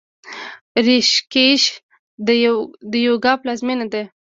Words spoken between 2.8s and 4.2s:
د یوګا پلازمینه ده.